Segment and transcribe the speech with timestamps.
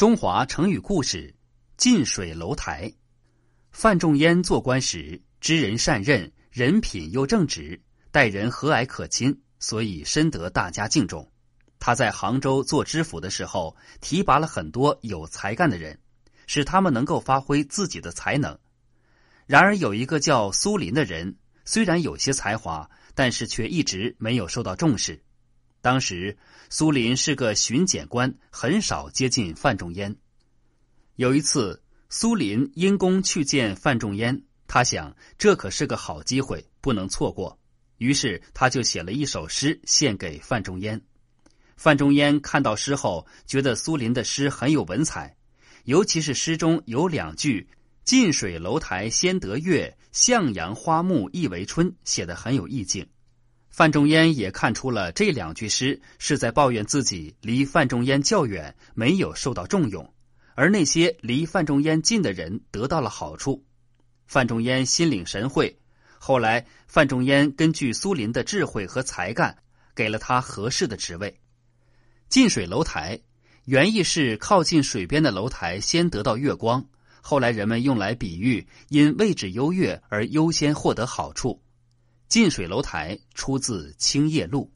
[0.00, 1.34] 中华成语故事：
[1.76, 2.90] 近水楼台。
[3.70, 7.78] 范仲淹做官时，知人善任，人品又正直，
[8.10, 11.30] 待人和蔼可亲，所以深得大家敬重。
[11.78, 15.98] 他在杭州做知府的时候，提拔了很多有才干的人，
[16.46, 18.58] 使他们能够发挥自己的才能。
[19.44, 21.36] 然而，有一个叫苏林的人，
[21.66, 25.22] 虽然有些才华，但是却一直没有受到重视。
[25.80, 26.36] 当时，
[26.68, 30.14] 苏林是个巡检官，很少接近范仲淹。
[31.16, 37.58] 有一次，苏林因公去见范仲淹，他想这可是个好机会，不能错过。
[37.96, 41.00] 于是，他就写了一首诗献给范仲淹。
[41.76, 45.34] 范仲淹看到诗后，觉得苏林的诗很有文采，
[45.84, 47.66] 尤其是诗中有两句
[48.04, 53.06] “近水楼台先得月，向阳花木易为春”，写得很有意境。
[53.70, 60.12] 范仲淹也看出了这两句诗是在抱怨自己离范仲淹较远，没有受到重用，
[60.54, 63.64] 而那些离范仲淹近的人得到了好处。
[64.26, 65.78] 范仲淹心领神会，
[66.18, 69.56] 后来范仲淹根据苏林的智慧和才干，
[69.94, 71.38] 给了他合适的职位。
[72.28, 73.20] 近水楼台，
[73.64, 76.84] 原意是靠近水边的楼台先得到月光，
[77.22, 81.62] 后来人们用来比喻因位置优越而优先获得好处。
[82.30, 84.70] 近水楼台出自《青叶录》。